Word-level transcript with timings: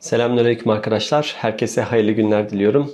Selamünaleyküm 0.00 0.72
arkadaşlar. 0.72 1.34
Herkese 1.36 1.82
hayırlı 1.82 2.12
günler 2.12 2.50
diliyorum. 2.50 2.90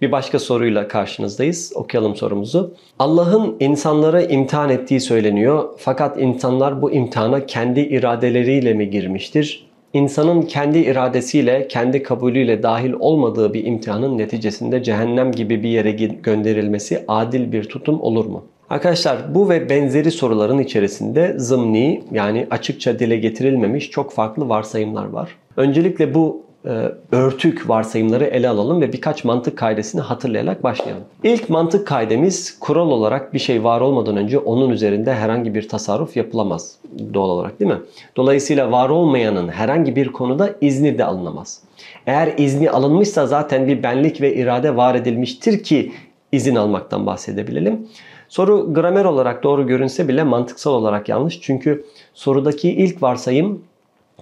Bir 0.00 0.12
başka 0.12 0.38
soruyla 0.38 0.88
karşınızdayız. 0.88 1.72
Okuyalım 1.74 2.16
sorumuzu. 2.16 2.74
Allah'ın 2.98 3.56
insanları 3.60 4.22
imtihan 4.22 4.70
ettiği 4.70 5.00
söyleniyor. 5.00 5.68
Fakat 5.78 6.20
insanlar 6.20 6.82
bu 6.82 6.92
imtihana 6.92 7.46
kendi 7.46 7.80
iradeleriyle 7.80 8.74
mi 8.74 8.90
girmiştir? 8.90 9.68
İnsanın 9.92 10.42
kendi 10.42 10.78
iradesiyle, 10.78 11.68
kendi 11.68 12.02
kabulüyle 12.02 12.62
dahil 12.62 12.92
olmadığı 12.92 13.54
bir 13.54 13.64
imtihanın 13.64 14.18
neticesinde 14.18 14.82
cehennem 14.82 15.32
gibi 15.32 15.62
bir 15.62 15.68
yere 15.68 15.90
gönderilmesi 16.22 17.04
adil 17.08 17.52
bir 17.52 17.64
tutum 17.64 18.00
olur 18.00 18.26
mu? 18.26 18.44
Arkadaşlar 18.70 19.34
bu 19.34 19.48
ve 19.48 19.70
benzeri 19.70 20.10
soruların 20.10 20.58
içerisinde 20.58 21.34
zımni 21.38 22.02
yani 22.12 22.46
açıkça 22.50 22.98
dile 22.98 23.16
getirilmemiş 23.16 23.90
çok 23.90 24.12
farklı 24.12 24.48
varsayımlar 24.48 25.08
var. 25.08 25.36
Öncelikle 25.58 26.14
bu 26.14 26.42
e, 26.64 26.92
örtük 27.12 27.68
varsayımları 27.68 28.24
ele 28.24 28.48
alalım 28.48 28.80
ve 28.80 28.92
birkaç 28.92 29.24
mantık 29.24 29.58
kaidesini 29.58 30.00
hatırlayarak 30.00 30.62
başlayalım. 30.64 31.04
İlk 31.22 31.50
mantık 31.50 31.86
kaidemiz 31.86 32.58
kural 32.60 32.90
olarak 32.90 33.34
bir 33.34 33.38
şey 33.38 33.64
var 33.64 33.80
olmadan 33.80 34.16
önce 34.16 34.38
onun 34.38 34.70
üzerinde 34.70 35.14
herhangi 35.14 35.54
bir 35.54 35.68
tasarruf 35.68 36.16
yapılamaz 36.16 36.78
doğal 37.14 37.28
olarak 37.28 37.60
değil 37.60 37.70
mi? 37.70 37.78
Dolayısıyla 38.16 38.70
var 38.70 38.88
olmayanın 38.88 39.48
herhangi 39.48 39.96
bir 39.96 40.08
konuda 40.08 40.50
izni 40.60 40.98
de 40.98 41.04
alınamaz. 41.04 41.62
Eğer 42.06 42.34
izni 42.36 42.70
alınmışsa 42.70 43.26
zaten 43.26 43.66
bir 43.66 43.82
benlik 43.82 44.20
ve 44.20 44.34
irade 44.34 44.76
var 44.76 44.94
edilmiştir 44.94 45.62
ki 45.62 45.92
izin 46.32 46.54
almaktan 46.54 47.06
bahsedebilelim. 47.06 47.88
Soru 48.28 48.74
gramer 48.74 49.04
olarak 49.04 49.42
doğru 49.42 49.66
görünse 49.66 50.08
bile 50.08 50.24
mantıksal 50.24 50.72
olarak 50.72 51.08
yanlış. 51.08 51.40
Çünkü 51.40 51.84
sorudaki 52.14 52.70
ilk 52.70 53.02
varsayım 53.02 53.62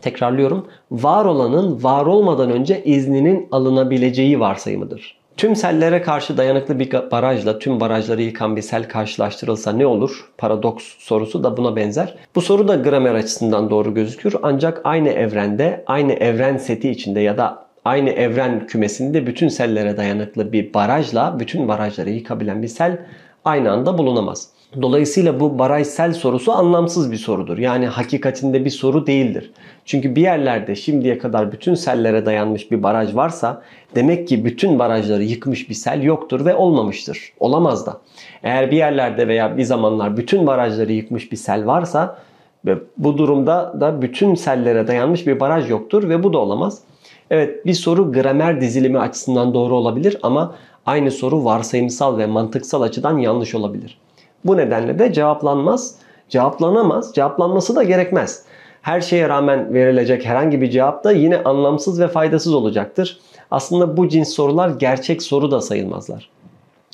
tekrarlıyorum. 0.03 0.67
Var 0.91 1.25
olanın 1.25 1.83
var 1.83 2.07
olmadan 2.07 2.51
önce 2.51 2.85
izninin 2.85 3.49
alınabileceği 3.53 4.41
varsayımıdır. 4.41 5.17
Tüm 5.37 5.57
sellere 5.57 6.03
karşı 6.03 6.37
dayanıklı 6.37 6.79
bir 6.79 7.11
barajla 7.11 7.59
tüm 7.59 7.81
barajları 7.81 8.23
yıkan 8.23 8.57
bir 8.57 8.63
sel 8.63 8.89
karşılaştırılsa 8.89 9.73
ne 9.73 9.87
olur? 9.87 10.31
Paradoks 10.39 10.85
sorusu 10.99 11.45
da 11.45 11.57
buna 11.57 11.77
benzer. 11.77 12.15
Bu 12.35 12.41
soru 12.41 12.69
da 12.69 12.75
gramer 12.75 13.15
açısından 13.15 13.71
doğru 13.71 13.95
gözükür 13.95 14.37
ancak 14.43 14.81
aynı 14.85 15.09
evrende, 15.09 15.85
aynı 15.87 16.13
evren 16.13 16.57
seti 16.57 16.91
içinde 16.91 17.21
ya 17.21 17.39
da 17.39 17.67
aynı 17.85 18.11
evren 18.11 18.67
kümesinde 18.67 19.27
bütün 19.27 19.49
sellere 19.49 19.97
dayanıklı 19.97 20.53
bir 20.53 20.75
barajla 20.75 21.41
bütün 21.41 21.69
barajları 21.69 22.11
yıkabilen 22.11 22.63
bir 22.63 22.69
sel 22.69 22.99
aynı 23.45 23.71
anda 23.71 23.99
bulunamaz. 23.99 24.49
Dolayısıyla 24.83 25.41
bu 25.41 25.59
barajsel 25.59 26.13
sorusu 26.13 26.53
anlamsız 26.53 27.13
bir 27.13 27.17
sorudur. 27.17 27.59
Yani 27.59 27.87
hakikatinde 27.87 28.65
bir 28.65 28.71
soru 28.71 29.07
değildir. 29.07 29.51
Çünkü 29.85 30.17
bir 30.17 30.21
yerlerde 30.21 30.75
şimdiye 30.75 31.19
kadar 31.19 31.53
bütün 31.53 31.75
sellere 31.75 32.27
dayanmış 32.27 32.71
bir 32.71 32.83
baraj 32.83 33.15
varsa 33.15 33.63
demek 33.95 34.29
ki 34.29 34.45
bütün 34.45 34.79
barajları 34.79 35.23
yıkmış 35.23 35.71
bir 35.71 35.75
sel 35.75 36.03
yoktur 36.03 36.45
ve 36.45 36.55
olmamıştır. 36.55 37.33
Olamaz 37.41 37.87
da. 37.87 38.01
Eğer 38.43 38.71
bir 38.71 38.77
yerlerde 38.77 39.29
veya 39.29 39.57
bir 39.57 39.65
zamanlar 39.65 40.17
bütün 40.17 40.47
barajları 40.47 40.93
yıkmış 40.93 41.33
bir 41.33 41.37
sel 41.37 41.67
varsa 41.67 42.19
ve 42.65 42.79
bu 42.99 43.19
durumda 43.19 43.77
da 43.81 44.03
bütün 44.03 44.35
sellere 44.35 44.87
dayanmış 44.87 45.27
bir 45.27 45.41
baraj 45.41 45.71
yoktur 45.71 46.09
ve 46.09 46.23
bu 46.23 46.33
da 46.33 46.39
olamaz. 46.39 46.79
Evet 47.31 47.67
bir 47.67 47.75
soru 47.75 48.13
gramer 48.13 48.61
dizilimi 48.61 48.99
açısından 48.99 49.55
doğru 49.55 49.77
olabilir 49.77 50.19
ama 50.23 50.55
aynı 50.87 51.11
soru 51.11 51.45
varsayımsal 51.45 52.19
ve 52.19 52.27
mantıksal 52.27 52.83
açıdan 52.83 53.19
yanlış 53.19 53.55
olabilir. 53.55 53.99
Bu 54.47 54.57
nedenle 54.57 54.99
de 54.99 55.13
cevaplanmaz, 55.13 55.95
cevaplanamaz, 56.29 57.15
cevaplanması 57.15 57.77
da 57.77 57.83
gerekmez. 57.83 58.43
Her 58.83 59.01
şeye 59.01 59.29
rağmen 59.29 59.75
verilecek 59.75 60.27
herhangi 60.27 60.61
bir 60.61 60.71
cevap 60.71 61.05
da 61.05 61.13
yine 61.13 61.43
anlamsız 61.43 62.01
ve 62.01 62.09
faydasız 62.09 62.55
olacaktır. 62.55 63.19
Aslında 63.51 63.97
bu 63.97 64.09
cins 64.09 64.29
sorular 64.29 64.69
gerçek 64.69 65.23
soru 65.23 65.51
da 65.51 65.61
sayılmazlar. 65.61 66.31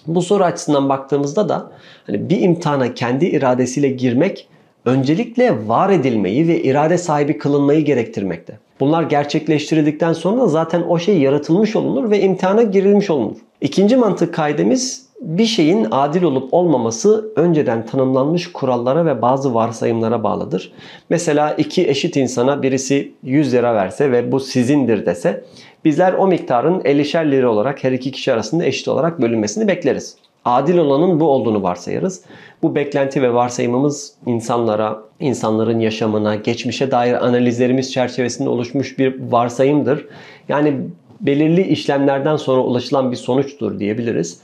Bu 0.06 0.23
soru 0.23 0.45
açısından 0.45 0.89
baktığımızda 0.89 1.48
da 1.48 1.70
hani 2.06 2.30
bir 2.30 2.41
imtihana 2.41 2.95
kendi 2.95 3.27
iradesiyle 3.27 3.89
girmek 3.89 4.48
öncelikle 4.84 5.69
var 5.69 5.90
edilmeyi 5.90 6.48
ve 6.48 6.63
irade 6.63 6.98
sahibi 6.98 7.39
kılınmayı 7.39 7.84
gerektirmekte. 7.84 8.58
Bunlar 8.80 9.02
gerçekleştirildikten 9.02 10.13
sonra 10.13 10.46
zaten 10.46 10.83
o 10.83 10.98
şey 10.98 11.19
yaratılmış 11.20 11.77
olunur 11.77 12.11
ve 12.11 12.20
imtihana 12.20 12.63
girilmiş 12.63 13.11
olunur. 13.11 13.36
İkinci 13.61 13.96
mantık 13.96 14.34
kaidemiz 14.34 15.07
bir 15.22 15.44
şeyin 15.44 15.86
adil 15.90 16.22
olup 16.22 16.55
olmaması 16.55 17.33
önceden 17.36 17.86
tanımlanmış 17.86 18.52
kurallara 18.52 19.06
ve 19.06 19.22
bazı 19.22 19.55
varsayımlara 19.55 20.22
bağlıdır. 20.22 20.72
Mesela 21.10 21.52
iki 21.52 21.88
eşit 21.88 22.16
insana 22.16 22.62
birisi 22.62 23.12
100 23.22 23.52
lira 23.52 23.74
verse 23.74 24.12
ve 24.12 24.33
bu 24.33 24.40
sizindir 24.40 25.06
dese 25.06 25.44
bizler 25.84 26.12
o 26.12 26.27
miktarın 26.27 26.80
50'şer 26.80 27.30
lira 27.30 27.50
olarak 27.50 27.84
her 27.84 27.92
iki 27.92 28.12
kişi 28.12 28.33
arasında 28.33 28.64
eşit 28.64 28.88
olarak 28.88 29.22
bölünmesini 29.22 29.68
bekleriz. 29.68 30.16
Adil 30.44 30.78
olanın 30.78 31.20
bu 31.20 31.28
olduğunu 31.28 31.62
varsayarız. 31.62 32.24
Bu 32.62 32.74
beklenti 32.74 33.22
ve 33.22 33.34
varsayımımız 33.34 34.14
insanlara, 34.27 35.02
insanların 35.20 35.80
yaşamına, 35.80 36.34
geçmişe 36.34 36.90
dair 36.90 37.27
analizlerimiz 37.27 37.92
çerçevesinde 37.92 38.48
oluşmuş 38.48 38.98
bir 38.98 39.20
varsayımdır. 39.30 40.06
Yani 40.48 40.80
belirli 41.20 41.62
işlemlerden 41.62 42.36
sonra 42.36 42.60
ulaşılan 42.60 43.10
bir 43.10 43.16
sonuçtur 43.16 43.78
diyebiliriz. 43.78 44.40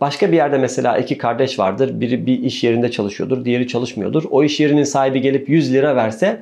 Başka 0.00 0.32
bir 0.32 0.36
yerde 0.36 0.58
mesela 0.58 0.98
iki 0.98 1.18
kardeş 1.18 1.58
vardır. 1.58 2.00
Biri 2.00 2.26
bir 2.26 2.42
iş 2.42 2.64
yerinde 2.64 2.90
çalışıyordur, 2.90 3.44
diğeri 3.44 3.68
çalışmıyordur. 3.68 4.24
O 4.30 4.44
iş 4.44 4.60
yerinin 4.60 4.84
sahibi 4.84 5.20
gelip 5.20 5.48
100 5.48 5.72
lira 5.72 5.96
verse 5.96 6.40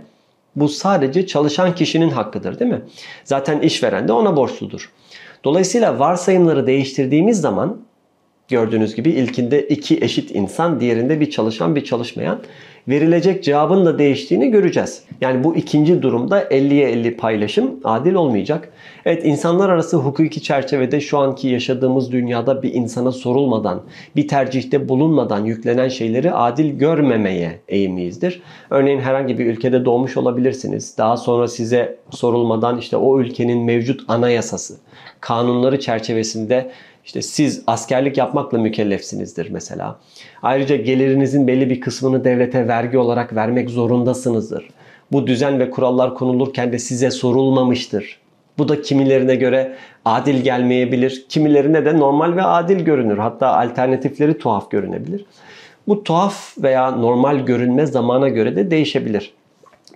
bu 0.56 0.68
sadece 0.68 1.26
çalışan 1.26 1.74
kişinin 1.74 2.10
hakkıdır 2.10 2.58
değil 2.58 2.70
mi? 2.70 2.80
Zaten 3.24 3.60
işveren 3.60 4.08
de 4.08 4.12
ona 4.12 4.36
borçludur. 4.36 4.92
Dolayısıyla 5.44 5.98
varsayımları 5.98 6.66
değiştirdiğimiz 6.66 7.40
zaman 7.40 7.76
gördüğünüz 8.48 8.94
gibi 8.94 9.10
ilkinde 9.10 9.68
iki 9.68 9.98
eşit 10.04 10.30
insan, 10.34 10.80
diğerinde 10.80 11.20
bir 11.20 11.30
çalışan 11.30 11.76
bir 11.76 11.84
çalışmayan 11.84 12.40
verilecek 12.88 13.44
cevabın 13.44 13.86
da 13.86 13.98
değiştiğini 13.98 14.50
göreceğiz. 14.50 15.02
Yani 15.20 15.44
bu 15.44 15.56
ikinci 15.56 16.02
durumda 16.02 16.42
50'ye 16.42 16.90
50 16.90 17.16
paylaşım 17.16 17.80
adil 17.84 18.14
olmayacak. 18.14 18.72
Evet 19.04 19.24
insanlar 19.24 19.70
arası 19.70 19.96
hukuki 19.96 20.42
çerçevede 20.42 21.00
şu 21.00 21.18
anki 21.18 21.48
yaşadığımız 21.48 22.12
dünyada 22.12 22.62
bir 22.62 22.74
insana 22.74 23.12
sorulmadan, 23.12 23.82
bir 24.16 24.28
tercihte 24.28 24.88
bulunmadan 24.88 25.44
yüklenen 25.44 25.88
şeyleri 25.88 26.32
adil 26.32 26.78
görmemeye 26.78 27.60
eğimliyizdir. 27.68 28.42
Örneğin 28.70 29.00
herhangi 29.00 29.38
bir 29.38 29.46
ülkede 29.46 29.84
doğmuş 29.84 30.16
olabilirsiniz. 30.16 30.98
Daha 30.98 31.16
sonra 31.16 31.48
size 31.48 31.98
sorulmadan 32.10 32.78
işte 32.78 32.96
o 32.96 33.20
ülkenin 33.20 33.64
mevcut 33.64 34.00
anayasası, 34.08 34.76
kanunları 35.20 35.80
çerçevesinde 35.80 36.70
işte 37.06 37.22
siz 37.22 37.62
askerlik 37.66 38.18
yapmakla 38.18 38.58
mükellefsinizdir 38.58 39.50
mesela. 39.50 39.98
Ayrıca 40.42 40.76
gelirinizin 40.76 41.46
belli 41.46 41.70
bir 41.70 41.80
kısmını 41.80 42.24
devlete 42.24 42.68
vergi 42.68 42.98
olarak 42.98 43.34
vermek 43.34 43.70
zorundasınızdır. 43.70 44.68
Bu 45.12 45.26
düzen 45.26 45.58
ve 45.58 45.70
kurallar 45.70 46.14
konulurken 46.14 46.72
de 46.72 46.78
size 46.78 47.10
sorulmamıştır. 47.10 48.18
Bu 48.58 48.68
da 48.68 48.82
kimilerine 48.82 49.34
göre 49.34 49.76
adil 50.04 50.42
gelmeyebilir. 50.42 51.26
Kimilerine 51.28 51.84
de 51.84 51.98
normal 51.98 52.36
ve 52.36 52.42
adil 52.42 52.80
görünür. 52.80 53.18
Hatta 53.18 53.48
alternatifleri 53.48 54.38
tuhaf 54.38 54.70
görünebilir. 54.70 55.24
Bu 55.88 56.04
tuhaf 56.04 56.58
veya 56.58 56.90
normal 56.90 57.36
görünme 57.38 57.86
zamana 57.86 58.28
göre 58.28 58.56
de 58.56 58.70
değişebilir 58.70 59.32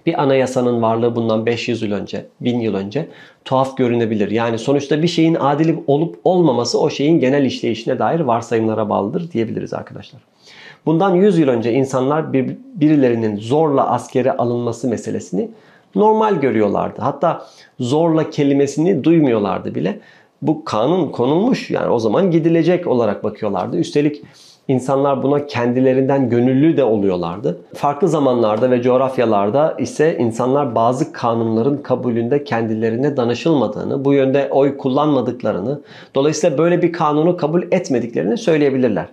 bir 0.07 0.23
anayasanın 0.23 0.83
varlığı 0.83 1.17
bundan 1.17 1.47
500 1.47 1.83
yıl 1.83 1.93
önce, 1.93 2.27
1000 2.41 2.61
yıl 2.61 2.75
önce 2.75 3.09
tuhaf 3.45 3.77
görünebilir. 3.77 4.31
Yani 4.31 4.59
sonuçta 4.59 5.03
bir 5.03 5.09
şeyin 5.09 5.35
adil 5.35 5.75
olup 5.87 6.21
olmaması 6.25 6.81
o 6.81 6.91
şeyin 6.91 7.21
genel 7.21 7.45
işleyişine 7.45 7.99
dair 7.99 8.21
varsayımlara 8.21 8.89
bağlıdır 8.89 9.33
diyebiliriz 9.33 9.75
arkadaşlar. 9.75 10.23
Bundan 10.87 11.15
100 11.15 11.39
yıl 11.39 11.49
önce 11.49 11.73
insanlar 11.73 12.33
bir, 12.33 12.57
birilerinin 12.75 13.37
zorla 13.37 13.91
askere 13.91 14.33
alınması 14.33 14.89
meselesini 14.89 15.51
normal 15.95 16.35
görüyorlardı. 16.35 17.03
Hatta 17.03 17.47
zorla 17.81 18.31
kelimesini 18.31 19.05
duymuyorlardı 19.05 19.75
bile. 19.75 20.01
Bu 20.43 20.65
kanun 20.65 21.09
konulmuş 21.09 21.71
yani 21.71 21.89
o 21.89 21.99
zaman 21.99 22.31
gidilecek 22.31 22.87
olarak 22.87 23.25
bakıyorlardı. 23.25 23.79
Üstelik 23.79 24.23
İnsanlar 24.71 25.23
buna 25.23 25.47
kendilerinden 25.47 26.31
gönüllü 26.31 26.77
de 26.77 26.85
oluyorlardı. 26.85 27.59
Farklı 27.75 28.09
zamanlarda 28.09 28.71
ve 28.71 28.83
coğrafyalarda 28.83 29.77
ise 29.79 30.19
insanlar 30.19 30.75
bazı 30.75 31.13
kanunların 31.13 31.83
kabulünde 31.83 32.45
kendilerine 32.45 33.17
danışılmadığını, 33.17 34.05
bu 34.05 34.13
yönde 34.13 34.49
oy 34.51 34.77
kullanmadıklarını, 34.77 35.81
dolayısıyla 36.15 36.59
böyle 36.59 36.83
bir 36.83 36.93
kanunu 36.93 37.37
kabul 37.37 37.63
etmediklerini 37.63 38.39
söyleyebilirler. 38.39 39.07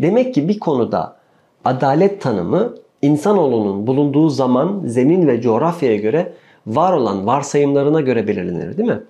Demek 0.00 0.34
ki 0.34 0.48
bir 0.48 0.58
konuda 0.58 1.16
adalet 1.64 2.20
tanımı 2.20 2.74
insanoğlunun 3.02 3.86
bulunduğu 3.86 4.28
zaman, 4.28 4.82
zemin 4.84 5.26
ve 5.26 5.40
coğrafyaya 5.40 5.96
göre 5.96 6.32
var 6.66 6.92
olan 6.92 7.26
varsayımlarına 7.26 8.00
göre 8.00 8.28
belirlenir 8.28 8.76
değil 8.76 8.88
mi? 8.88 9.00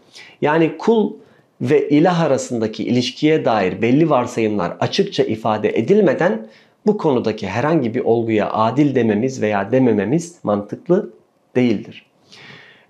Yani 0.40 0.78
kul 0.78 1.12
ve 1.60 1.88
ilah 1.88 2.20
arasındaki 2.20 2.84
ilişkiye 2.84 3.44
dair 3.44 3.82
belli 3.82 4.10
varsayımlar 4.10 4.76
açıkça 4.80 5.22
ifade 5.22 5.78
edilmeden 5.78 6.46
bu 6.86 6.98
konudaki 6.98 7.48
herhangi 7.48 7.94
bir 7.94 8.00
olguya 8.00 8.52
adil 8.52 8.94
dememiz 8.94 9.42
veya 9.42 9.72
demememiz 9.72 10.38
mantıklı 10.42 11.10
değildir. 11.56 12.06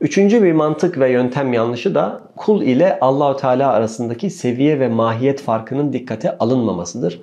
Üçüncü 0.01 0.43
bir 0.43 0.53
mantık 0.53 0.99
ve 0.99 1.11
yöntem 1.11 1.53
yanlışı 1.53 1.95
da 1.95 2.21
kul 2.37 2.63
ile 2.63 2.99
Allahu 3.01 3.37
Teala 3.37 3.73
arasındaki 3.73 4.31
seviye 4.31 4.81
ve 4.81 4.89
mahiyet 4.89 5.41
farkının 5.43 5.93
dikkate 5.93 6.39
alınmamasıdır. 6.39 7.21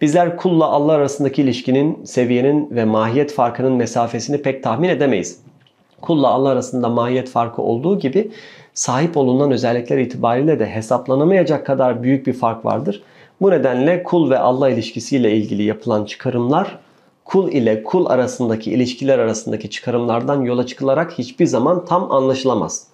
Bizler 0.00 0.36
kulla 0.36 0.64
Allah 0.64 0.92
arasındaki 0.92 1.42
ilişkinin, 1.42 2.04
seviyenin 2.04 2.68
ve 2.70 2.84
mahiyet 2.84 3.32
farkının 3.32 3.72
mesafesini 3.72 4.42
pek 4.42 4.62
tahmin 4.62 4.88
edemeyiz. 4.88 5.40
Kulla 6.00 6.28
Allah 6.28 6.48
arasında 6.48 6.88
mahiyet 6.88 7.28
farkı 7.28 7.62
olduğu 7.62 7.98
gibi 7.98 8.30
sahip 8.74 9.16
olunan 9.16 9.50
özellikler 9.50 9.98
itibariyle 9.98 10.58
de 10.58 10.66
hesaplanamayacak 10.66 11.66
kadar 11.66 12.02
büyük 12.02 12.26
bir 12.26 12.32
fark 12.32 12.64
vardır. 12.64 13.02
Bu 13.40 13.50
nedenle 13.50 14.02
kul 14.02 14.30
ve 14.30 14.38
Allah 14.38 14.70
ilişkisiyle 14.70 15.36
ilgili 15.36 15.62
yapılan 15.62 16.04
çıkarımlar 16.04 16.78
kul 17.24 17.52
ile 17.52 17.82
kul 17.82 18.06
arasındaki 18.06 18.72
ilişkiler 18.72 19.18
arasındaki 19.18 19.70
çıkarımlardan 19.70 20.42
yola 20.42 20.66
çıkılarak 20.66 21.18
hiçbir 21.18 21.46
zaman 21.46 21.84
tam 21.84 22.12
anlaşılamaz. 22.12 22.89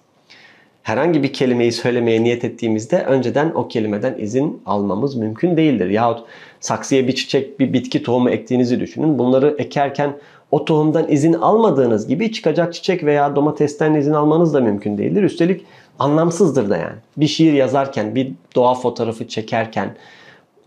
Herhangi 0.87 1.23
bir 1.23 1.33
kelimeyi 1.33 1.71
söylemeye 1.71 2.23
niyet 2.23 2.45
ettiğimizde 2.45 3.03
önceden 3.03 3.51
o 3.55 3.67
kelimeden 3.67 4.15
izin 4.17 4.61
almamız 4.65 5.15
mümkün 5.15 5.57
değildir. 5.57 5.89
Yahut 5.89 6.23
saksıya 6.59 7.07
bir 7.07 7.15
çiçek, 7.15 7.59
bir 7.59 7.73
bitki 7.73 8.03
tohumu 8.03 8.29
ektiğinizi 8.29 8.79
düşünün. 8.79 9.19
Bunları 9.19 9.55
ekerken 9.57 10.17
o 10.51 10.65
tohumdan 10.65 11.11
izin 11.11 11.33
almadığınız 11.33 12.07
gibi 12.07 12.31
çıkacak 12.31 12.73
çiçek 12.73 13.03
veya 13.03 13.35
domatesten 13.35 13.93
izin 13.93 14.13
almanız 14.13 14.53
da 14.53 14.61
mümkün 14.61 14.97
değildir. 14.97 15.23
Üstelik 15.23 15.65
anlamsızdır 15.99 16.69
da 16.69 16.77
yani. 16.77 16.97
Bir 17.17 17.27
şiir 17.27 17.53
yazarken, 17.53 18.15
bir 18.15 18.31
doğa 18.55 18.75
fotoğrafı 18.75 19.27
çekerken 19.27 19.95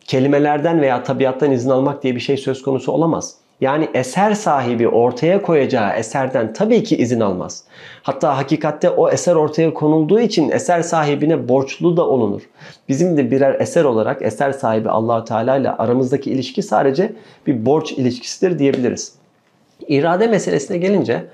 kelimelerden 0.05 0.81
veya 0.81 1.02
tabiattan 1.02 1.50
izin 1.50 1.70
almak 1.70 2.02
diye 2.02 2.14
bir 2.14 2.20
şey 2.20 2.37
söz 2.37 2.62
konusu 2.62 2.93
olamaz. 2.93 3.37
Yani 3.60 3.88
eser 3.94 4.34
sahibi 4.34 4.88
ortaya 4.88 5.42
koyacağı 5.42 5.92
eserden 5.92 6.52
tabii 6.52 6.82
ki 6.82 6.96
izin 6.96 7.20
almaz. 7.20 7.64
Hatta 8.02 8.36
hakikatte 8.36 8.90
o 8.90 9.10
eser 9.10 9.34
ortaya 9.34 9.74
konulduğu 9.74 10.20
için 10.20 10.50
eser 10.50 10.82
sahibine 10.82 11.48
borçlu 11.48 11.96
da 11.96 12.06
olunur. 12.06 12.42
Bizim 12.88 13.16
de 13.16 13.30
birer 13.30 13.60
eser 13.60 13.84
olarak 13.84 14.22
eser 14.22 14.52
sahibi 14.52 14.90
allah 14.90 15.24
Teala 15.24 15.56
ile 15.56 15.70
aramızdaki 15.70 16.30
ilişki 16.30 16.62
sadece 16.62 17.12
bir 17.46 17.66
borç 17.66 17.92
ilişkisidir 17.92 18.58
diyebiliriz. 18.58 19.14
İrade 19.88 20.26
meselesine 20.26 20.78
gelince 20.78 21.24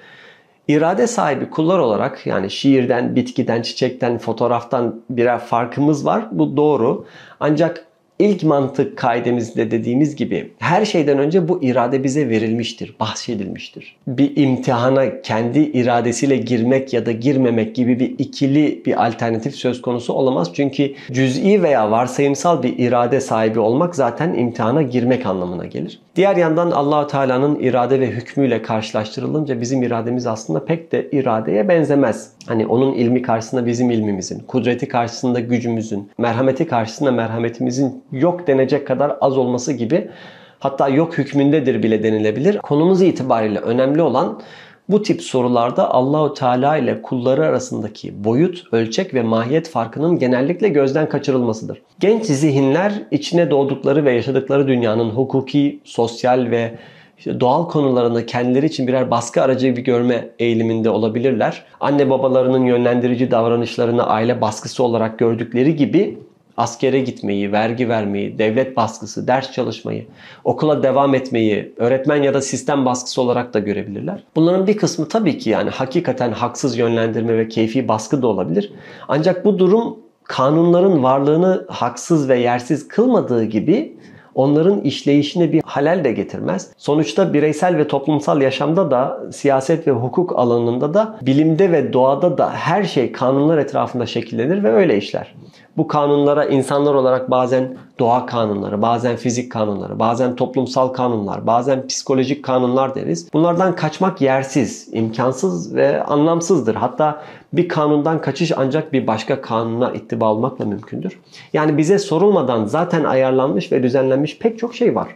irade 0.69 1.07
sahibi 1.07 1.51
kullar 1.51 1.79
olarak 1.79 2.27
yani 2.27 2.51
şiirden, 2.51 3.17
bitkiden, 3.17 3.63
çiçekten, 3.63 4.19
fotoğraftan 4.19 5.03
birer 5.11 5.39
farkımız 5.39 6.07
var. 6.07 6.29
Bu 6.33 6.57
doğru. 6.57 7.07
Ancak 7.41 7.87
İlk 8.19 8.43
mantık 8.43 8.99
kaidemizde 8.99 9.71
dediğimiz 9.71 10.17
gibi 10.17 10.53
her 10.59 10.85
şeyden 10.85 11.19
önce 11.19 11.49
bu 11.49 11.63
irade 11.63 12.05
bize 12.05 12.29
verilmiştir, 12.29 12.97
bahşedilmiştir. 13.01 13.97
Bir 14.07 14.37
imtihana 14.37 15.23
kendi 15.23 15.59
iradesiyle 15.59 16.37
girmek 16.37 16.93
ya 16.93 17.07
da 17.07 17.13
girmemek 17.13 17.75
gibi 17.75 18.01
bir 18.01 18.19
ikili 18.19 18.83
bir 18.87 19.07
alternatif 19.07 19.55
söz 19.55 19.83
konusu 19.83 20.13
olamaz. 20.13 20.51
Çünkü 20.55 20.95
cüz'i 21.13 21.63
veya 21.63 21.91
varsayımsal 21.91 22.63
bir 22.63 22.79
irade 22.79 23.21
sahibi 23.21 23.61
olmak 23.61 23.97
zaten 23.97 24.35
imtihana 24.35 24.83
girmek 24.83 25.27
anlamına 25.27 25.67
gelir. 25.67 26.01
Diğer 26.17 26.37
yandan 26.37 26.71
allah 26.71 27.07
Teala'nın 27.07 27.59
irade 27.61 28.01
ve 28.01 28.07
hükmüyle 28.07 28.63
karşılaştırılınca 28.63 29.61
bizim 29.61 29.83
irademiz 29.83 30.27
aslında 30.27 30.65
pek 30.65 30.93
de 30.93 31.09
iradeye 31.13 31.69
benzemez. 31.69 32.33
Hani 32.47 32.67
onun 32.67 32.93
ilmi 32.93 33.23
karşısında 33.23 33.67
bizim 33.67 33.91
ilmimizin, 33.91 34.39
kudreti 34.39 34.89
karşısında 34.89 35.41
gücümüzün, 35.41 36.11
merhameti 36.19 36.69
karşısında 36.69 37.13
merhametimizin 37.13 38.03
yok 38.13 38.47
denecek 38.47 38.87
kadar 38.87 39.17
az 39.21 39.39
olması 39.39 39.73
gibi 39.73 40.11
hatta 40.59 40.89
yok 40.89 41.19
hükmündedir 41.19 41.83
bile 41.83 42.03
denilebilir. 42.03 42.59
Konumuz 42.59 43.03
itibariyle 43.03 43.59
önemli 43.59 44.03
olan 44.03 44.41
bu 44.89 45.03
tip 45.03 45.23
sorularda 45.23 45.95
Allahu 45.95 46.35
Teala 46.35 46.77
ile 46.77 47.03
kulları 47.03 47.47
arasındaki 47.47 48.25
boyut, 48.25 48.65
ölçek 48.73 49.15
ve 49.15 49.23
mahiyet 49.23 49.69
farkının 49.69 50.19
genellikle 50.19 50.69
gözden 50.69 51.09
kaçırılmasıdır. 51.09 51.83
Genç 52.01 52.25
zihinler 52.25 52.93
içine 53.11 53.51
doğdukları 53.51 54.05
ve 54.05 54.13
yaşadıkları 54.13 54.69
dünyanın 54.69 55.11
hukuki, 55.11 55.81
sosyal 55.85 56.51
ve 56.51 56.79
işte 57.19 57.41
doğal 57.41 57.69
konularında 57.69 58.27
kendileri 58.27 58.67
için 58.67 58.87
birer 58.87 59.11
baskı 59.11 59.43
aracı 59.43 59.67
gibi 59.69 59.81
görme 59.81 60.29
eğiliminde 60.39 60.91
olabilirler. 60.91 61.65
Anne 61.81 62.11
babalarının 62.11 62.65
yönlendirici 62.65 63.31
davranışlarını 63.31 64.07
aile 64.07 64.41
baskısı 64.41 64.83
olarak 64.83 65.19
gördükleri 65.19 65.77
gibi 65.77 66.19
askere 66.57 67.01
gitmeyi, 67.01 67.53
vergi 67.53 67.89
vermeyi, 67.89 68.39
devlet 68.39 68.77
baskısı, 68.77 69.27
ders 69.27 69.53
çalışmayı, 69.53 70.07
okula 70.45 70.83
devam 70.83 71.15
etmeyi, 71.15 71.75
öğretmen 71.77 72.23
ya 72.23 72.35
da 72.35 72.41
sistem 72.41 72.85
baskısı 72.85 73.23
olarak 73.23 73.55
da 73.55 73.59
görebilirler. 73.59 74.23
Bunların 74.37 74.67
bir 74.67 74.77
kısmı 74.77 75.09
tabii 75.09 75.39
ki 75.39 75.51
yani 75.51 75.71
hakikaten 75.71 76.33
haksız 76.33 76.79
yönlendirme 76.79 77.39
ve 77.39 77.49
keyfi 77.49 77.89
baskı 77.89 78.23
da 78.23 78.27
olabilir. 78.27 78.73
Ancak 79.09 79.45
bu 79.45 79.59
durum 79.59 79.97
kanunların 80.25 81.03
varlığını 81.03 81.67
haksız 81.69 82.29
ve 82.29 82.39
yersiz 82.39 82.89
kılmadığı 82.89 83.45
gibi 83.45 83.97
onların 84.35 84.81
işleyişine 84.81 85.53
bir 85.53 85.63
halel 85.65 86.05
de 86.05 86.13
getirmez. 86.13 86.71
Sonuçta 86.77 87.33
bireysel 87.33 87.77
ve 87.77 87.89
toplumsal 87.89 88.41
yaşamda 88.43 88.91
da 88.91 89.21
siyaset 89.33 89.87
ve 89.87 89.91
hukuk 89.91 90.39
alanında 90.39 90.95
da 90.95 91.19
bilimde 91.23 91.73
ve 91.73 91.93
doğada 91.93 92.39
da 92.39 92.51
her 92.51 92.85
şey 92.85 93.13
kanunlar 93.13 93.59
etrafında 93.59 94.07
şekillenir 94.07 94.65
ve 94.65 94.73
öyle 94.73 94.97
işler. 94.97 95.35
Bu 95.77 95.89
kanunlara 95.89 96.45
insanlar 96.45 96.95
olarak 96.95 97.31
bazen 97.31 97.77
doğa 97.99 98.27
kanunları, 98.27 98.83
bazen 98.83 99.17
fizik 99.17 99.53
kanunları, 99.53 99.99
bazen 99.99 100.37
toplumsal 100.37 100.89
kanunlar, 100.89 101.47
bazen 101.47 101.87
psikolojik 101.87 102.45
kanunlar 102.45 102.95
deriz. 102.95 103.33
Bunlardan 103.33 103.75
kaçmak 103.75 104.21
yersiz, 104.21 104.89
imkansız 104.93 105.75
ve 105.75 106.05
anlamsızdır. 106.05 106.75
Hatta 106.75 107.23
bir 107.53 107.69
kanundan 107.69 108.21
kaçış 108.21 108.53
ancak 108.57 108.93
bir 108.93 109.07
başka 109.07 109.41
kanuna 109.41 109.91
ittiba 109.91 110.33
olmakla 110.33 110.65
mümkündür. 110.65 111.21
Yani 111.53 111.79
bize 111.79 111.99
sorulmadan 111.99 112.65
zaten 112.65 113.05
ayarlanmış 113.05 113.73
ve 113.73 113.83
düzenlenmiş 113.83 114.39
pek 114.39 114.59
çok 114.59 114.75
şey 114.75 114.95
var. 114.95 115.09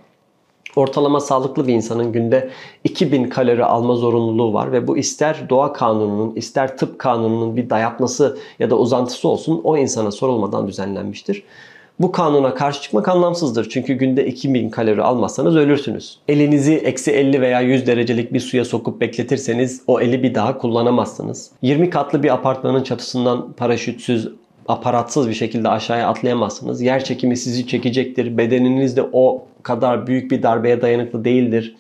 Ortalama 0.76 1.20
sağlıklı 1.20 1.69
bir 1.69 1.75
insanın 1.75 2.12
günde 2.12 2.50
2000 2.84 3.28
kalori 3.28 3.64
alma 3.64 3.94
zorunluluğu 3.94 4.55
var 4.55 4.72
ve 4.72 4.87
bu 4.87 4.99
ister 4.99 5.46
doğa 5.49 5.72
kanununun 5.72 6.34
ister 6.37 6.76
tıp 6.76 6.99
kanununun 6.99 7.56
bir 7.56 7.70
dayatması 7.70 8.38
ya 8.58 8.70
da 8.70 8.78
uzantısı 8.78 9.28
olsun 9.28 9.61
o 9.64 9.76
insana 9.76 10.11
sorulmadan 10.11 10.69
düzenlenmiştir. 10.69 11.43
Bu 12.00 12.12
kanuna 12.12 12.55
karşı 12.55 12.82
çıkmak 12.82 13.08
anlamsızdır. 13.08 13.69
Çünkü 13.69 13.94
günde 13.94 14.26
2000 14.26 14.70
kalori 14.70 15.02
almazsanız 15.02 15.56
ölürsünüz. 15.56 16.19
Elinizi 16.28 16.75
eksi 16.75 17.11
50 17.11 17.40
veya 17.40 17.61
100 17.61 17.87
derecelik 17.87 18.32
bir 18.32 18.40
suya 18.40 18.64
sokup 18.64 19.00
bekletirseniz 19.00 19.82
o 19.87 20.00
eli 20.00 20.22
bir 20.22 20.34
daha 20.34 20.58
kullanamazsınız. 20.58 21.50
20 21.62 21.90
katlı 21.90 22.22
bir 22.22 22.34
apartmanın 22.34 22.82
çatısından 22.82 23.52
paraşütsüz 23.52 24.28
aparatsız 24.70 25.28
bir 25.28 25.34
şekilde 25.34 25.69
aşağıya 25.69 26.08
atlayamazsınız. 26.08 26.82
Yer 26.82 27.05
çekimi 27.05 27.36
sizi 27.36 27.67
çekecektir. 27.67 28.39
Bedeniniz 28.39 28.96
de 28.96 29.03
o 29.12 29.46
kadar 29.62 30.06
büyük 30.06 30.31
bir 30.31 30.43
darbeye 30.43 30.82
dayanıklı 30.82 31.24
değildir. 31.24 31.77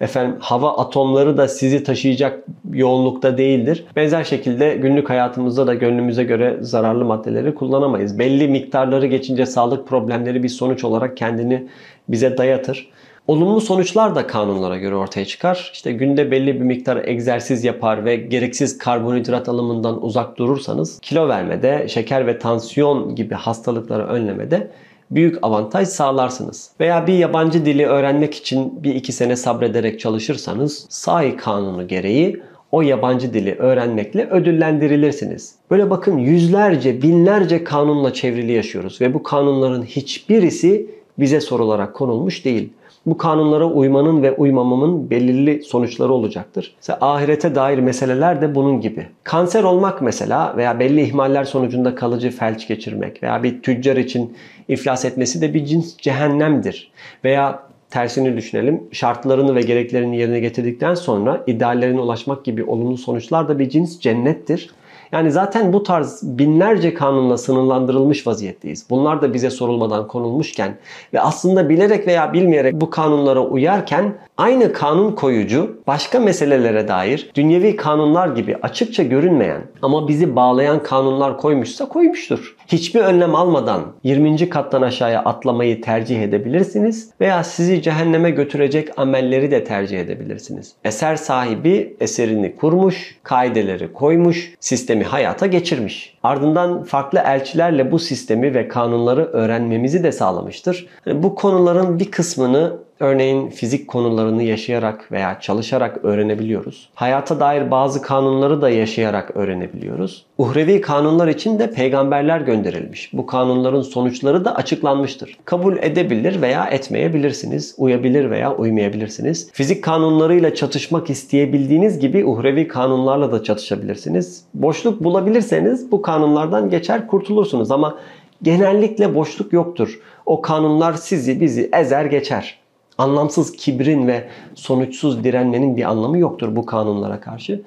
Efendim 0.00 0.36
hava 0.40 0.76
atomları 0.76 1.36
da 1.36 1.48
sizi 1.48 1.84
taşıyacak 1.84 2.44
yoğunlukta 2.72 3.38
değildir. 3.38 3.84
Benzer 3.96 4.24
şekilde 4.24 4.74
günlük 4.74 5.10
hayatımızda 5.10 5.66
da 5.66 5.74
gönlümüze 5.74 6.24
göre 6.24 6.56
zararlı 6.60 7.04
maddeleri 7.04 7.54
kullanamayız. 7.54 8.18
Belli 8.18 8.48
miktarları 8.48 9.06
geçince 9.06 9.46
sağlık 9.46 9.88
problemleri 9.88 10.42
bir 10.42 10.48
sonuç 10.48 10.84
olarak 10.84 11.16
kendini 11.16 11.68
bize 12.08 12.38
dayatır. 12.38 12.90
Olumlu 13.28 13.60
sonuçlar 13.60 14.14
da 14.14 14.26
kanunlara 14.26 14.78
göre 14.78 14.94
ortaya 14.94 15.24
çıkar. 15.26 15.70
İşte 15.72 15.92
günde 15.92 16.30
belli 16.30 16.54
bir 16.54 16.60
miktar 16.60 17.04
egzersiz 17.04 17.64
yapar 17.64 18.04
ve 18.04 18.16
gereksiz 18.16 18.78
karbonhidrat 18.78 19.48
alımından 19.48 20.04
uzak 20.04 20.38
durursanız 20.38 20.98
kilo 21.00 21.28
vermede, 21.28 21.86
şeker 21.88 22.26
ve 22.26 22.38
tansiyon 22.38 23.14
gibi 23.14 23.34
hastalıkları 23.34 24.06
önlemede 24.06 24.70
büyük 25.10 25.38
avantaj 25.42 25.88
sağlarsınız. 25.88 26.70
Veya 26.80 27.06
bir 27.06 27.12
yabancı 27.12 27.64
dili 27.64 27.86
öğrenmek 27.86 28.34
için 28.34 28.84
bir 28.84 28.94
iki 28.94 29.12
sene 29.12 29.36
sabrederek 29.36 30.00
çalışırsanız 30.00 30.86
sahi 30.88 31.36
kanunu 31.36 31.88
gereği 31.88 32.42
o 32.72 32.82
yabancı 32.82 33.34
dili 33.34 33.54
öğrenmekle 33.54 34.30
ödüllendirilirsiniz. 34.30 35.54
Böyle 35.70 35.90
bakın 35.90 36.18
yüzlerce, 36.18 37.02
binlerce 37.02 37.64
kanunla 37.64 38.12
çevrili 38.12 38.52
yaşıyoruz 38.52 39.00
ve 39.00 39.14
bu 39.14 39.22
kanunların 39.22 39.82
hiçbirisi 39.82 40.90
bize 41.18 41.40
sorularak 41.40 41.94
konulmuş 41.94 42.44
değil 42.44 42.72
bu 43.06 43.16
kanunlara 43.16 43.66
uymanın 43.66 44.22
ve 44.22 44.32
uymamamın 44.32 45.10
belirli 45.10 45.62
sonuçları 45.62 46.12
olacaktır. 46.12 46.74
Mesela 46.76 46.98
ahirete 47.00 47.54
dair 47.54 47.78
meseleler 47.78 48.40
de 48.40 48.54
bunun 48.54 48.80
gibi. 48.80 49.06
Kanser 49.24 49.62
olmak 49.62 50.02
mesela 50.02 50.56
veya 50.56 50.80
belli 50.80 51.02
ihmaller 51.02 51.44
sonucunda 51.44 51.94
kalıcı 51.94 52.30
felç 52.30 52.68
geçirmek 52.68 53.22
veya 53.22 53.42
bir 53.42 53.62
tüccar 53.62 53.96
için 53.96 54.36
iflas 54.68 55.04
etmesi 55.04 55.40
de 55.40 55.54
bir 55.54 55.64
cins 55.64 55.96
cehennemdir. 55.96 56.92
Veya 57.24 57.62
tersini 57.90 58.36
düşünelim. 58.36 58.82
Şartlarını 58.92 59.54
ve 59.54 59.60
gereklerini 59.60 60.18
yerine 60.18 60.40
getirdikten 60.40 60.94
sonra 60.94 61.44
ideallerine 61.46 62.00
ulaşmak 62.00 62.44
gibi 62.44 62.64
olumlu 62.64 62.98
sonuçlar 62.98 63.48
da 63.48 63.58
bir 63.58 63.68
cins 63.68 64.00
cennettir. 64.00 64.70
Yani 65.12 65.32
zaten 65.32 65.72
bu 65.72 65.82
tarz 65.82 66.20
binlerce 66.22 66.94
kanunla 66.94 67.38
sınırlandırılmış 67.38 68.26
vaziyetteyiz. 68.26 68.86
Bunlar 68.90 69.22
da 69.22 69.34
bize 69.34 69.50
sorulmadan 69.50 70.08
konulmuşken 70.08 70.76
ve 71.14 71.20
aslında 71.20 71.68
bilerek 71.68 72.06
veya 72.06 72.32
bilmeyerek 72.32 72.74
bu 72.74 72.90
kanunlara 72.90 73.40
uyarken 73.40 74.14
aynı 74.36 74.72
kanun 74.72 75.12
koyucu 75.12 75.76
başka 75.86 76.20
meselelere 76.20 76.88
dair 76.88 77.30
dünyevi 77.34 77.76
kanunlar 77.76 78.28
gibi 78.28 78.56
açıkça 78.62 79.02
görünmeyen 79.02 79.62
ama 79.82 80.08
bizi 80.08 80.36
bağlayan 80.36 80.82
kanunlar 80.82 81.38
koymuşsa 81.38 81.88
koymuştur. 81.88 82.56
Hiçbir 82.66 83.00
önlem 83.00 83.34
almadan 83.34 83.92
20. 84.04 84.48
kattan 84.48 84.82
aşağıya 84.82 85.20
atlamayı 85.20 85.80
tercih 85.80 86.22
edebilirsiniz 86.22 87.10
veya 87.20 87.44
sizi 87.44 87.82
cehenneme 87.82 88.30
götürecek 88.30 88.98
amelleri 88.98 89.50
de 89.50 89.64
tercih 89.64 90.00
edebilirsiniz. 90.00 90.74
Eser 90.84 91.16
sahibi 91.16 91.96
eserini 92.00 92.56
kurmuş, 92.56 93.16
kaideleri 93.22 93.92
koymuş, 93.92 94.54
sistemi 94.60 95.04
hayata 95.04 95.46
geçirmiş. 95.46 96.11
Ardından 96.22 96.82
farklı 96.82 97.18
elçilerle 97.18 97.92
bu 97.92 97.98
sistemi 97.98 98.54
ve 98.54 98.68
kanunları 98.68 99.24
öğrenmemizi 99.24 100.02
de 100.02 100.12
sağlamıştır. 100.12 100.86
bu 101.06 101.34
konuların 101.34 101.98
bir 101.98 102.10
kısmını 102.10 102.72
Örneğin 103.02 103.50
fizik 103.50 103.88
konularını 103.88 104.42
yaşayarak 104.42 105.12
veya 105.12 105.40
çalışarak 105.40 106.04
öğrenebiliyoruz. 106.04 106.88
Hayata 106.94 107.40
dair 107.40 107.70
bazı 107.70 108.02
kanunları 108.02 108.62
da 108.62 108.70
yaşayarak 108.70 109.36
öğrenebiliyoruz. 109.36 110.26
Uhrevi 110.38 110.80
kanunlar 110.80 111.28
için 111.28 111.58
de 111.58 111.70
peygamberler 111.70 112.40
gönderilmiş. 112.40 113.10
Bu 113.12 113.26
kanunların 113.26 113.82
sonuçları 113.82 114.44
da 114.44 114.54
açıklanmıştır. 114.54 115.38
Kabul 115.44 115.76
edebilir 115.76 116.42
veya 116.42 116.64
etmeyebilirsiniz. 116.64 117.74
Uyabilir 117.78 118.30
veya 118.30 118.56
uymayabilirsiniz. 118.56 119.50
Fizik 119.52 119.84
kanunlarıyla 119.84 120.54
çatışmak 120.54 121.10
isteyebildiğiniz 121.10 121.98
gibi 121.98 122.24
uhrevi 122.24 122.68
kanunlarla 122.68 123.32
da 123.32 123.42
çatışabilirsiniz. 123.42 124.44
Boşluk 124.54 125.04
bulabilirseniz 125.04 125.92
bu 125.92 126.02
kanunlardan 126.12 126.70
geçer 126.70 127.06
kurtulursunuz 127.06 127.70
ama 127.70 127.98
genellikle 128.42 129.14
boşluk 129.14 129.52
yoktur. 129.52 130.00
O 130.26 130.42
kanunlar 130.42 130.92
sizi 130.94 131.40
bizi 131.40 131.70
ezer 131.72 132.04
geçer 132.04 132.58
anlamsız 132.98 133.52
kibrin 133.52 134.06
ve 134.06 134.24
sonuçsuz 134.54 135.24
direnmenin 135.24 135.76
bir 135.76 135.82
anlamı 135.82 136.18
yoktur 136.18 136.56
bu 136.56 136.66
kanunlara 136.66 137.20
karşı. 137.20 137.62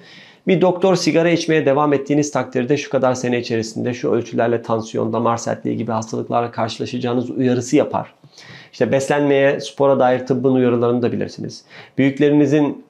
Bir 0.48 0.62
doktor 0.62 0.96
sigara 0.96 1.30
içmeye 1.30 1.66
devam 1.66 1.94
ettiğiniz 1.94 2.32
takdirde 2.32 2.78
şu 2.78 2.90
kadar 2.90 3.14
sene 3.14 3.40
içerisinde 3.40 3.94
şu 3.94 4.12
ölçülerle 4.12 4.62
tansiyon, 4.62 5.14
damar 5.14 5.38
sertliği 5.38 5.78
gibi 5.78 5.92
hastalıklarla 5.92 6.52
karşılaşacağınız 6.52 7.30
uyarısı 7.30 7.76
yapar. 7.76 8.14
İşte 8.72 8.92
beslenmeye, 8.92 9.60
spora 9.60 10.00
dair 10.00 10.26
tıbbın 10.26 10.54
uyarılarını 10.54 11.02
da 11.02 11.12
bilirsiniz. 11.12 11.66
Büyüklerinizin 11.98 12.86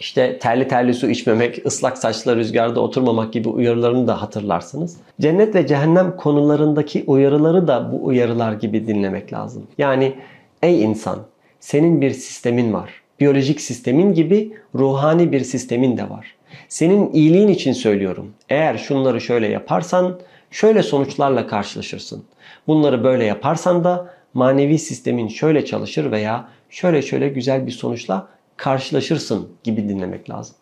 işte 0.00 0.38
terli 0.38 0.68
terli 0.68 0.94
su 0.94 1.10
içmemek, 1.10 1.66
ıslak 1.66 1.98
saçla 1.98 2.36
rüzgarda 2.36 2.80
oturmamak 2.80 3.32
gibi 3.32 3.48
uyarılarını 3.48 4.06
da 4.08 4.22
hatırlarsınız. 4.22 4.96
Cennet 5.20 5.54
ve 5.54 5.66
cehennem 5.66 6.16
konularındaki 6.16 7.04
uyarıları 7.06 7.68
da 7.68 7.92
bu 7.92 8.06
uyarılar 8.06 8.52
gibi 8.52 8.86
dinlemek 8.86 9.32
lazım. 9.32 9.66
Yani 9.78 10.14
ey 10.62 10.82
insan 10.82 11.18
senin 11.60 12.00
bir 12.00 12.10
sistemin 12.10 12.72
var. 12.72 12.90
Biyolojik 13.20 13.60
sistemin 13.60 14.14
gibi 14.14 14.52
ruhani 14.74 15.32
bir 15.32 15.40
sistemin 15.40 15.96
de 15.96 16.10
var. 16.10 16.34
Senin 16.68 17.12
iyiliğin 17.12 17.48
için 17.48 17.72
söylüyorum. 17.72 18.32
Eğer 18.48 18.78
şunları 18.78 19.20
şöyle 19.20 19.48
yaparsan 19.48 20.20
şöyle 20.50 20.82
sonuçlarla 20.82 21.46
karşılaşırsın. 21.46 22.24
Bunları 22.66 23.04
böyle 23.04 23.24
yaparsan 23.24 23.84
da 23.84 24.14
manevi 24.34 24.78
sistemin 24.78 25.28
şöyle 25.28 25.64
çalışır 25.64 26.10
veya 26.10 26.48
şöyle 26.70 27.02
şöyle 27.02 27.28
güzel 27.28 27.66
bir 27.66 27.72
sonuçla 27.72 28.28
karşılaşırsın 28.58 29.48
gibi 29.64 29.88
dinlemek 29.88 30.30
lazım. 30.30 30.56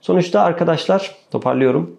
Sonuçta 0.00 0.40
arkadaşlar 0.40 1.14
toparlıyorum. 1.30 1.96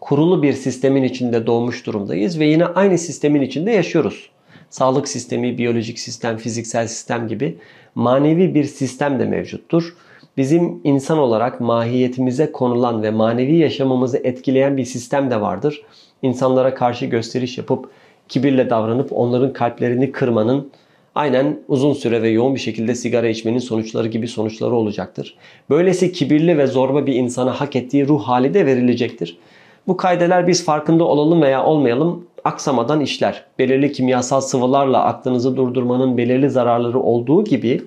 Kurulu 0.00 0.42
bir 0.42 0.52
sistemin 0.52 1.02
içinde 1.02 1.46
doğmuş 1.46 1.86
durumdayız 1.86 2.38
ve 2.38 2.44
yine 2.44 2.66
aynı 2.66 2.98
sistemin 2.98 3.42
içinde 3.42 3.70
yaşıyoruz 3.70 4.30
sağlık 4.72 5.08
sistemi, 5.08 5.58
biyolojik 5.58 5.98
sistem, 5.98 6.36
fiziksel 6.36 6.86
sistem 6.86 7.28
gibi 7.28 7.58
manevi 7.94 8.54
bir 8.54 8.64
sistem 8.64 9.18
de 9.18 9.24
mevcuttur. 9.24 9.96
Bizim 10.36 10.80
insan 10.84 11.18
olarak 11.18 11.60
mahiyetimize 11.60 12.52
konulan 12.52 13.02
ve 13.02 13.10
manevi 13.10 13.56
yaşamımızı 13.56 14.18
etkileyen 14.18 14.76
bir 14.76 14.84
sistem 14.84 15.30
de 15.30 15.40
vardır. 15.40 15.82
İnsanlara 16.22 16.74
karşı 16.74 17.06
gösteriş 17.06 17.58
yapıp 17.58 17.90
kibirle 18.28 18.70
davranıp 18.70 19.08
onların 19.12 19.52
kalplerini 19.52 20.12
kırmanın 20.12 20.70
aynen 21.14 21.60
uzun 21.68 21.92
süre 21.92 22.22
ve 22.22 22.28
yoğun 22.28 22.54
bir 22.54 22.60
şekilde 22.60 22.94
sigara 22.94 23.28
içmenin 23.28 23.58
sonuçları 23.58 24.08
gibi 24.08 24.28
sonuçları 24.28 24.74
olacaktır. 24.74 25.36
Böylesi 25.70 26.12
kibirli 26.12 26.58
ve 26.58 26.66
zorba 26.66 27.06
bir 27.06 27.14
insana 27.14 27.60
hak 27.60 27.76
ettiği 27.76 28.08
ruh 28.08 28.22
hali 28.22 28.54
de 28.54 28.66
verilecektir. 28.66 29.38
Bu 29.86 29.96
kaydeler 29.96 30.46
biz 30.46 30.64
farkında 30.64 31.04
olalım 31.04 31.42
veya 31.42 31.64
olmayalım 31.64 32.26
aksamadan 32.44 33.00
işler. 33.00 33.44
Belirli 33.58 33.92
kimyasal 33.92 34.40
sıvılarla 34.40 35.04
aklınızı 35.04 35.56
durdurmanın 35.56 36.16
belirli 36.16 36.50
zararları 36.50 37.00
olduğu 37.00 37.44
gibi 37.44 37.82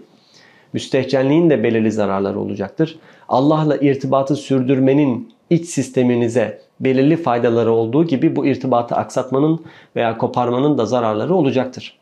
müstehcenliğin 0.73 1.49
de 1.49 1.63
belirli 1.63 1.91
zararları 1.91 2.39
olacaktır. 2.39 2.99
Allah'la 3.29 3.77
irtibatı 3.77 4.35
sürdürmenin 4.35 5.33
iç 5.49 5.65
sisteminize 5.65 6.61
belirli 6.79 7.17
faydaları 7.17 7.71
olduğu 7.71 8.07
gibi 8.07 8.35
bu 8.35 8.45
irtibatı 8.45 8.95
aksatmanın 8.95 9.59
veya 9.95 10.17
koparmanın 10.17 10.77
da 10.77 10.85
zararları 10.85 11.35
olacaktır. 11.35 11.97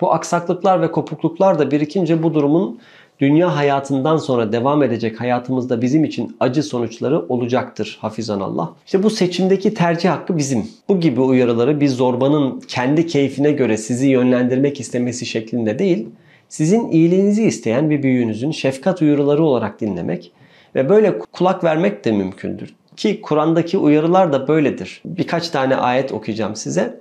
Bu 0.00 0.12
aksaklıklar 0.12 0.82
ve 0.82 0.92
kopukluklar 0.92 1.58
da 1.58 1.70
birikince 1.70 2.22
bu 2.22 2.34
durumun 2.34 2.80
dünya 3.20 3.56
hayatından 3.56 4.16
sonra 4.16 4.52
devam 4.52 4.82
edecek 4.82 5.20
hayatımızda 5.20 5.82
bizim 5.82 6.04
için 6.04 6.36
acı 6.40 6.62
sonuçları 6.62 7.20
olacaktır 7.28 7.98
hafizan 8.00 8.40
Allah. 8.40 8.72
İşte 8.86 9.02
bu 9.02 9.10
seçimdeki 9.10 9.74
tercih 9.74 10.10
hakkı 10.10 10.38
bizim. 10.38 10.66
Bu 10.88 11.00
gibi 11.00 11.20
uyarıları 11.20 11.80
bir 11.80 11.88
zorbanın 11.88 12.60
kendi 12.68 13.06
keyfine 13.06 13.52
göre 13.52 13.76
sizi 13.76 14.08
yönlendirmek 14.08 14.80
istemesi 14.80 15.26
şeklinde 15.26 15.78
değil, 15.78 16.08
sizin 16.48 16.90
iyiliğinizi 16.90 17.44
isteyen 17.44 17.90
bir 17.90 18.02
büyüğünüzün 18.02 18.50
şefkat 18.50 19.02
uyarıları 19.02 19.42
olarak 19.42 19.80
dinlemek 19.80 20.32
ve 20.74 20.88
böyle 20.88 21.18
kulak 21.18 21.64
vermek 21.64 22.04
de 22.04 22.12
mümkündür. 22.12 22.74
Ki 22.96 23.20
Kur'an'daki 23.20 23.78
uyarılar 23.78 24.32
da 24.32 24.48
böyledir. 24.48 25.02
Birkaç 25.04 25.48
tane 25.48 25.76
ayet 25.76 26.12
okuyacağım 26.12 26.56
size. 26.56 27.00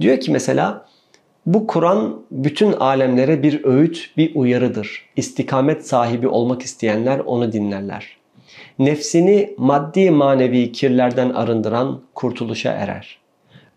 Diyor 0.00 0.20
ki 0.20 0.30
mesela 0.30 0.86
bu 1.46 1.66
Kur'an 1.66 2.20
bütün 2.30 2.72
alemlere 2.72 3.42
bir 3.42 3.64
öğüt, 3.64 4.10
bir 4.16 4.34
uyarıdır. 4.34 5.08
İstikamet 5.16 5.86
sahibi 5.86 6.28
olmak 6.28 6.62
isteyenler 6.62 7.18
onu 7.18 7.52
dinlerler. 7.52 8.16
Nefsini 8.78 9.54
maddi 9.58 10.10
manevi 10.10 10.72
kirlerden 10.72 11.30
arındıran 11.30 12.00
kurtuluşa 12.14 12.72
erer. 12.72 13.18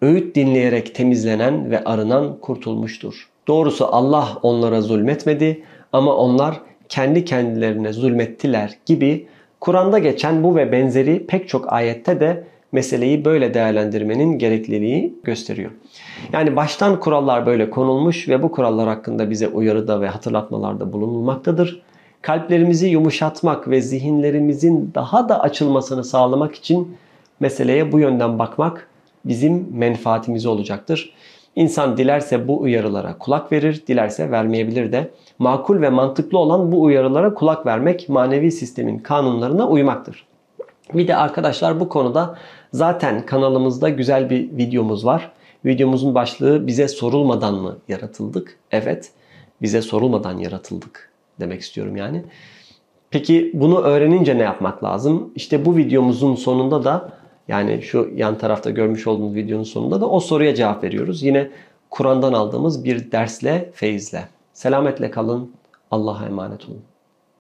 Öğüt 0.02 0.36
dinleyerek 0.36 0.96
temizlenen 0.96 1.72
ve 1.72 1.84
arınan 1.84 2.38
kurtulmuştur. 2.42 3.30
Doğrusu 3.48 3.86
Allah 3.86 4.38
onlara 4.44 4.82
zulmetmedi 4.82 5.64
ama 5.94 6.16
onlar 6.16 6.62
kendi 6.90 7.26
kendilerine 7.26 7.94
zulmettiler 7.94 8.78
gibi 8.86 9.28
Kur'an'da 9.60 10.00
geçen 10.00 10.44
bu 10.44 10.56
ve 10.56 10.72
benzeri 10.72 11.26
pek 11.28 11.50
çok 11.50 11.74
ayette 11.74 12.20
de 12.20 12.44
meseleyi 12.72 13.26
böyle 13.26 13.54
değerlendirmenin 13.54 14.40
gerekliliği 14.40 15.16
gösteriyor. 15.24 15.72
Yani 16.34 16.56
baştan 16.56 17.00
kurallar 17.00 17.46
böyle 17.46 17.70
konulmuş 17.70 18.30
ve 18.30 18.44
bu 18.44 18.52
kurallar 18.52 18.88
hakkında 18.88 19.30
bize 19.30 19.48
uyarıda 19.48 20.02
ve 20.02 20.08
hatırlatmalarda 20.08 20.94
bulunulmaktadır. 20.94 21.82
Kalplerimizi 22.22 22.88
yumuşatmak 22.88 23.70
ve 23.70 23.82
zihinlerimizin 23.82 24.92
daha 24.96 25.30
da 25.30 25.42
açılmasını 25.42 26.04
sağlamak 26.04 26.56
için 26.56 26.98
meseleye 27.40 27.92
bu 27.92 28.00
yönden 28.00 28.40
bakmak 28.40 28.88
bizim 29.26 29.68
menfaatimize 29.72 30.50
olacaktır. 30.50 31.14
İnsan 31.56 31.98
dilerse 31.98 32.48
bu 32.48 32.62
uyarılara 32.62 33.18
kulak 33.18 33.52
verir, 33.52 33.84
dilerse 33.88 34.32
vermeyebilir 34.32 34.92
de. 34.92 35.10
Makul 35.40 35.82
ve 35.82 35.90
mantıklı 35.90 36.38
olan 36.38 36.72
bu 36.72 36.82
uyarılara 36.84 37.34
kulak 37.34 37.66
vermek 37.66 38.10
manevi 38.10 38.52
sistemin 38.52 39.00
kanunlarına 39.00 39.70
uymaktır. 39.70 40.26
Bir 40.94 41.08
de 41.08 41.16
arkadaşlar 41.16 41.80
bu 41.80 41.90
konuda 41.90 42.38
zaten 42.74 43.26
kanalımızda 43.26 43.90
güzel 43.90 44.30
bir 44.30 44.58
videomuz 44.58 45.06
var. 45.06 45.32
Videomuzun 45.66 46.16
başlığı 46.16 46.68
bize 46.68 46.88
sorulmadan 46.88 47.54
mı 47.56 47.78
yaratıldık? 47.88 48.60
Evet, 48.72 49.12
bize 49.62 49.82
sorulmadan 49.82 50.38
yaratıldık 50.38 51.12
demek 51.40 51.62
istiyorum 51.62 51.98
yani. 51.98 52.24
Peki 53.12 53.52
bunu 53.54 53.82
öğrenince 53.82 54.38
ne 54.38 54.44
yapmak 54.44 54.84
lazım? 54.84 55.32
İşte 55.36 55.66
bu 55.66 55.78
videomuzun 55.78 56.36
sonunda 56.36 56.84
da 56.84 57.14
yani 57.48 57.82
şu 57.82 58.12
yan 58.16 58.38
tarafta 58.38 58.70
görmüş 58.70 59.08
olduğunuz 59.08 59.36
videonun 59.36 59.64
sonunda 59.64 60.02
da 60.02 60.10
o 60.10 60.20
soruya 60.20 60.56
cevap 60.56 60.84
veriyoruz. 60.84 61.24
Yine 61.24 61.50
Kur'an'dan 61.90 62.34
aldığımız 62.34 62.84
bir 62.84 63.12
dersle, 63.12 63.72
feyizle. 63.74 64.28
Selametle 64.54 65.12
kalın. 65.12 65.52
Allah'a 65.92 66.26
emanet 66.26 66.66
olun. 66.70 66.95